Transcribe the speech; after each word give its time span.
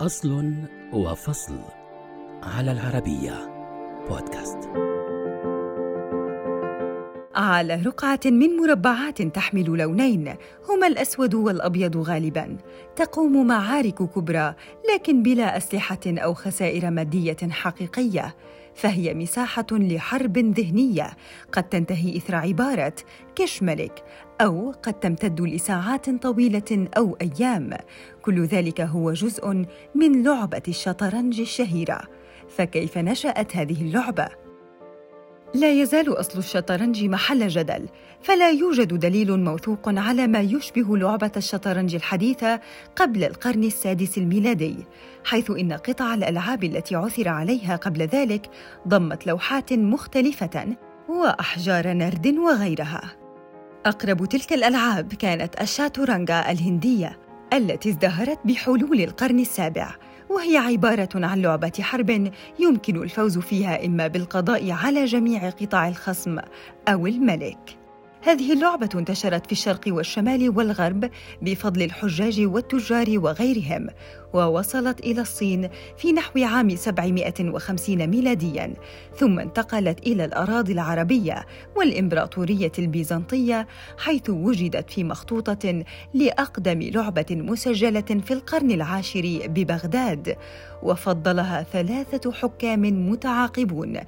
أصل 0.00 0.52
وفصل 0.92 1.58
على 2.42 2.72
العربية 2.72 3.32
بودكاست. 4.08 4.58
على 7.34 7.82
رقعة 7.86 8.20
من 8.24 8.56
مربعات 8.56 9.22
تحمل 9.22 9.64
لونين 9.64 10.34
هما 10.68 10.86
الأسود 10.86 11.34
والأبيض 11.34 11.96
غالباً. 11.96 12.56
تقوم 12.96 13.46
معارك 13.46 13.94
كبرى 13.94 14.54
لكن 14.94 15.22
بلا 15.22 15.56
أسلحة 15.56 16.00
أو 16.06 16.34
خسائر 16.34 16.90
مادية 16.90 17.36
حقيقية. 17.50 18.34
فهي 18.74 19.14
مساحة 19.14 19.66
لحرب 19.72 20.38
ذهنية. 20.38 21.10
قد 21.52 21.62
تنتهي 21.62 22.16
إثر 22.16 22.34
عبارة 22.34 22.94
كش 23.36 23.62
ملك 23.62 24.04
أو 24.40 24.74
قد 24.82 24.94
تمتد 24.94 25.40
لساعات 25.40 26.10
طويلة 26.10 26.88
أو 26.96 27.16
أيام. 27.20 27.70
كل 28.22 28.44
ذلك 28.44 28.80
هو 28.80 29.12
جزء 29.12 29.64
من 29.94 30.22
لعبة 30.22 30.62
الشطرنج 30.68 31.40
الشهيرة. 31.40 32.00
فكيف 32.48 32.98
نشأت 32.98 33.56
هذه 33.56 33.82
اللعبة؟ 33.82 34.49
لا 35.54 35.72
يزال 35.72 36.20
أصل 36.20 36.38
الشطرنج 36.38 37.04
محل 37.04 37.48
جدل، 37.48 37.88
فلا 38.22 38.50
يوجد 38.50 38.94
دليل 38.94 39.40
موثوق 39.40 39.80
على 39.86 40.26
ما 40.26 40.40
يشبه 40.40 40.96
لعبة 40.96 41.30
الشطرنج 41.36 41.94
الحديثة 41.94 42.60
قبل 42.96 43.24
القرن 43.24 43.64
السادس 43.64 44.18
الميلادي، 44.18 44.76
حيث 45.24 45.50
إن 45.50 45.72
قطع 45.72 46.14
الألعاب 46.14 46.64
التي 46.64 46.94
عثر 46.94 47.28
عليها 47.28 47.76
قبل 47.76 48.02
ذلك 48.02 48.50
ضمت 48.88 49.26
لوحات 49.26 49.72
مختلفة 49.72 50.66
وأحجار 51.08 51.88
نرد 51.88 52.26
وغيرها. 52.26 53.16
أقرب 53.86 54.24
تلك 54.24 54.52
الألعاب 54.52 55.14
كانت 55.14 55.60
الشاتورانجا 55.60 56.50
الهندية 56.50 57.18
التي 57.52 57.88
ازدهرت 57.88 58.38
بحلول 58.44 59.00
القرن 59.00 59.38
السابع 59.38 59.94
وهي 60.30 60.56
عبارة 60.56 61.08
عن 61.14 61.42
لعبة 61.42 61.72
حرب 61.80 62.32
يمكن 62.58 63.02
الفوز 63.02 63.38
فيها 63.38 63.86
إما 63.86 64.06
بالقضاء 64.06 64.70
على 64.70 65.04
جميع 65.04 65.50
قطع 65.50 65.88
الخصم 65.88 66.38
أو 66.88 67.06
الملك. 67.06 67.79
هذه 68.22 68.52
اللعبة 68.52 68.88
انتشرت 68.94 69.46
في 69.46 69.52
الشرق 69.52 69.80
والشمال 69.86 70.56
والغرب 70.56 71.10
بفضل 71.42 71.82
الحجاج 71.82 72.40
والتجار 72.40 73.06
وغيرهم 73.18 73.86
ووصلت 74.32 75.00
إلى 75.00 75.20
الصين 75.20 75.68
في 75.96 76.12
نحو 76.12 76.44
عام 76.44 76.76
750 76.76 78.06
ميلادياً 78.06 78.74
ثم 79.16 79.38
انتقلت 79.38 80.06
إلى 80.06 80.24
الأراضي 80.24 80.72
العربية 80.72 81.46
والإمبراطورية 81.76 82.72
البيزنطية 82.78 83.66
حيث 83.98 84.30
وجدت 84.30 84.90
في 84.90 85.04
مخطوطة 85.04 85.84
لأقدم 86.14 86.82
لعبة 86.82 87.26
مسجلة 87.30 88.00
في 88.00 88.30
القرن 88.30 88.70
العاشر 88.70 89.40
ببغداد 89.46 90.36
وفضلها 90.82 91.66
ثلاثة 91.72 92.32
حكام 92.32 93.10
متعاقبون 93.10 93.98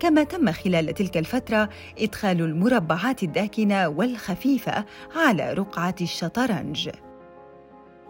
كما 0.00 0.22
تم 0.24 0.52
خلال 0.52 0.94
تلك 0.94 1.16
الفترة 1.16 1.68
إدخال 1.98 2.40
المربعات 2.40 3.22
الداكنة 3.22 3.88
والخفيفة 3.88 4.84
على 5.16 5.52
رقعة 5.52 5.94
الشطرنج. 6.00 6.90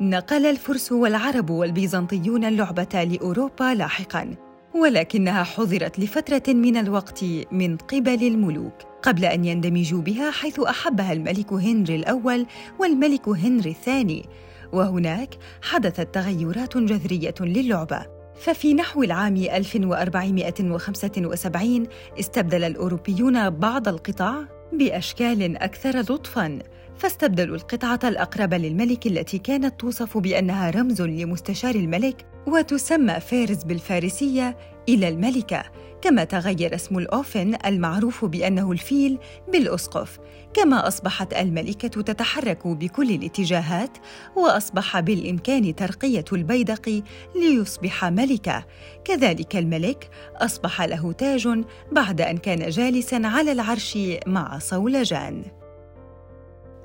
نقل 0.00 0.46
الفرس 0.46 0.92
والعرب 0.92 1.50
والبيزنطيون 1.50 2.44
اللعبة 2.44 3.04
لأوروبا 3.04 3.74
لاحقاً 3.74 4.36
ولكنها 4.76 5.42
حظرت 5.42 5.98
لفترة 5.98 6.54
من 6.54 6.76
الوقت 6.76 7.24
من 7.52 7.76
قبل 7.76 8.26
الملوك 8.26 8.74
قبل 9.02 9.24
أن 9.24 9.44
يندمجوا 9.44 10.02
بها 10.02 10.30
حيث 10.30 10.60
أحبها 10.60 11.12
الملك 11.12 11.52
هنري 11.52 11.96
الأول 11.96 12.46
والملك 12.78 13.28
هنري 13.28 13.70
الثاني. 13.70 14.26
وهناك 14.72 15.34
حدثت 15.62 16.14
تغيرات 16.14 16.76
جذرية 16.76 17.34
للعبة. 17.40 18.15
ففي 18.38 18.74
نحو 18.74 19.02
العام 19.02 19.36
1475 19.36 21.86
استبدل 22.20 22.64
الأوروبيون 22.64 23.50
بعض 23.50 23.88
القطع 23.88 24.34
بأشكال 24.72 25.56
أكثر 25.56 26.00
لطفاً. 26.00 26.58
فاستبدلوا 26.98 27.56
القطعة 27.56 28.00
الأقرب 28.04 28.54
للملك 28.54 29.06
التي 29.06 29.38
كانت 29.38 29.80
توصف 29.80 30.18
بأنها 30.18 30.70
رمز 30.70 31.02
لمستشار 31.02 31.74
الملك 31.74 32.26
وتسمى 32.46 33.20
فارس 33.20 33.64
بالفارسية 33.64 34.56
إلى 34.88 35.08
الملكة 35.08 35.64
كما 36.02 36.24
تغير 36.24 36.74
اسم 36.74 36.98
الأوفن 36.98 37.56
المعروف 37.66 38.24
بأنه 38.24 38.72
الفيل 38.72 39.18
بالأسقف. 39.48 40.18
كما 40.54 40.88
أصبحت 40.88 41.34
الملكة 41.34 42.02
تتحرك 42.02 42.66
بكل 42.66 43.10
الاتجاهات 43.10 43.98
وأصبح 44.36 45.00
بالإمكان 45.00 45.74
ترقية 45.74 46.24
البيدق 46.32 47.02
ليصبح 47.34 48.04
ملكة. 48.04 48.66
كذلك 49.04 49.56
الملك 49.56 50.10
أصبح 50.36 50.82
له 50.82 51.12
تاج 51.12 51.48
بعد 51.92 52.20
أن 52.20 52.38
كان 52.38 52.70
جالسا 52.70 53.20
على 53.24 53.52
العرش 53.52 53.98
مع 54.26 54.58
صولجان. 54.58 55.42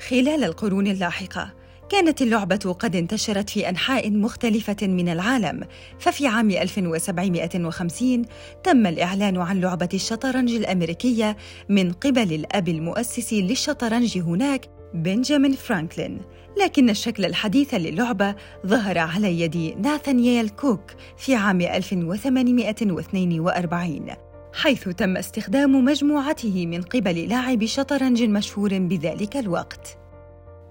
خلال 0.09 0.43
القرون 0.43 0.87
اللاحقة 0.87 1.60
كانت 1.91 2.21
اللعبة 2.21 2.75
قد 2.79 2.95
انتشرت 2.95 3.49
في 3.49 3.69
أنحاء 3.69 4.11
مختلفة 4.11 4.77
من 4.81 5.09
العالم، 5.09 5.63
ففي 5.99 6.27
عام 6.27 6.51
1750 6.51 8.25
تم 8.63 8.87
الإعلان 8.87 9.37
عن 9.37 9.61
لعبة 9.61 9.89
الشطرنج 9.93 10.51
الأمريكية 10.51 11.37
من 11.69 11.91
قبل 11.91 12.33
الأب 12.33 12.69
المؤسس 12.69 13.33
للشطرنج 13.33 14.17
هناك 14.17 14.65
بنجامين 14.93 15.51
فرانكلين، 15.51 16.21
لكن 16.63 16.89
الشكل 16.89 17.25
الحديث 17.25 17.73
للعبة 17.73 18.35
ظهر 18.67 18.97
على 18.97 19.41
يد 19.41 19.75
ناثانييل 19.81 20.49
كوك 20.49 20.91
في 21.17 21.35
عام 21.35 21.61
1842 21.61 24.07
حيث 24.53 24.89
تم 24.89 25.17
استخدام 25.17 25.85
مجموعته 25.85 26.65
من 26.65 26.81
قبل 26.81 27.29
لاعب 27.29 27.65
شطرنج 27.65 28.23
مشهور 28.23 28.79
بذلك 28.79 29.37
الوقت. 29.37 30.00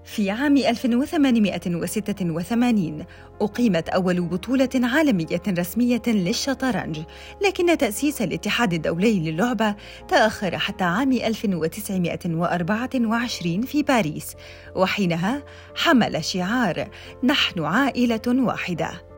في 0.03 0.31
عام 0.31 0.57
1886 0.57 3.05
أقيمت 3.41 3.89
أول 3.89 4.21
بطولة 4.21 4.69
عالمية 4.75 5.41
رسمية 5.47 6.01
للشطرنج، 6.07 6.99
لكن 7.45 7.77
تأسيس 7.77 8.21
الاتحاد 8.21 8.73
الدولي 8.73 9.31
للعبة 9.31 9.75
تأخر 10.07 10.57
حتى 10.57 10.83
عام 10.83 11.11
1924 11.11 13.61
في 13.61 13.83
باريس، 13.83 14.35
وحينها 14.75 15.43
حمل 15.75 16.23
شعار 16.23 16.89
نحن 17.23 17.63
عائلة 17.63 18.21
واحدة. 18.27 19.10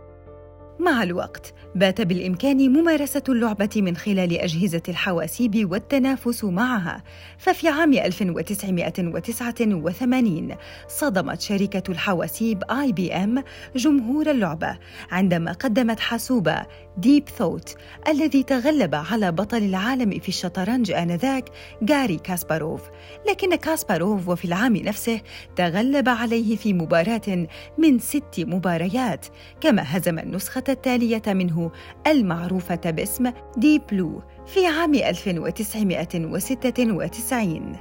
مع 0.80 1.04
الوقت 1.04 1.54
بات 1.76 2.02
بالإمكان 2.02 2.74
ممارسة 2.74 3.24
اللعبة 3.30 3.70
من 3.76 3.98
خلال 3.98 4.38
أجهزة 4.38 4.82
الحواسيب 4.90 5.72
والتنافس 5.72 6.44
معها. 6.44 7.04
ففي 7.38 7.68
عام 7.68 7.94
1989 7.94 10.56
صدمت 10.88 11.42
شركة 11.42 11.92
الحواسيب 11.92 12.64
IBM 12.72 13.44
جمهور 13.76 14.32
اللعبة 14.32 14.78
عندما 15.12 15.52
قدمت 15.52 16.00
حاسوب 16.00 16.50
Deep 16.98 17.30
Thought 17.30 17.76
الذي 18.08 18.44
تغلب 18.44 18.96
على 18.96 19.32
بطل 19.32 19.58
العالم 19.58 20.20
في 20.20 20.30
الشطرنج 20.30 20.92
آنذاك 20.92 21.50
غاري 21.90 22.18
كاسباروف. 22.18 22.82
لكن 23.30 23.56
كاسباروف 23.56 24.30
وفي 24.30 24.46
العام 24.46 24.76
نفسه 24.76 25.22
تغلب 25.56 26.10
عليه 26.10 26.56
في 26.56 26.74
مباراة 26.74 27.48
من 27.78 28.00
ست 28.00 28.40
مباريات 28.40 29.26
كما 29.62 29.84
هزم 29.86 30.20
التالية 30.70 31.22
منه 31.28 31.72
المعروفة 32.08 32.92
باسم 32.92 33.32
Deep 33.58 33.82
Blue 33.92 34.22
في 34.46 34.68
عام 34.68 34.96
1996 34.96 37.76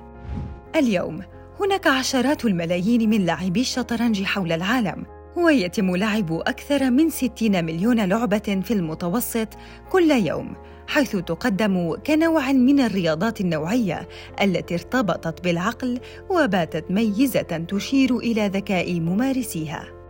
اليوم 0.76 1.20
هناك 1.60 1.86
عشرات 1.86 2.44
الملايين 2.44 3.10
من 3.10 3.26
لاعبي 3.26 3.60
الشطرنج 3.60 4.22
حول 4.22 4.52
العالم 4.52 5.06
ويتم 5.36 5.96
لعب 5.96 6.32
أكثر 6.32 6.90
من 6.90 7.10
60 7.10 7.64
مليون 7.64 8.00
لعبة 8.00 8.60
في 8.64 8.74
المتوسط 8.74 9.48
كل 9.90 10.10
يوم 10.10 10.54
حيث 10.86 11.16
تقدم 11.16 11.96
كنوع 12.06 12.52
من 12.52 12.80
الرياضات 12.80 13.40
النوعية 13.40 14.08
التي 14.42 14.74
ارتبطت 14.74 15.44
بالعقل 15.44 16.00
وباتت 16.30 16.90
ميزة 16.90 17.42
تشير 17.42 18.16
إلى 18.16 18.48
ذكاء 18.48 19.00
ممارسيها. 19.00 20.01